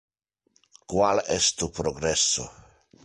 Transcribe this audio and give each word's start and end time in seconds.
Qual 0.93 1.21
es 1.37 1.51
tu 1.59 1.69
progresso? 1.81 2.47